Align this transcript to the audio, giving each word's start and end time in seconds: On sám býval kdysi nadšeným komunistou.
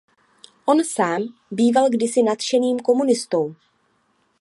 On 0.65 0.83
sám 0.83 1.21
býval 1.51 1.89
kdysi 1.89 2.23
nadšeným 2.23 2.79
komunistou. 2.79 3.55